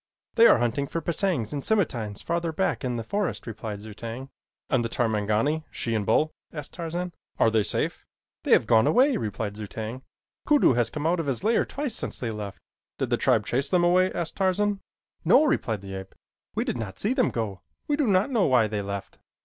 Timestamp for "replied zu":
3.45-3.93, 9.17-9.67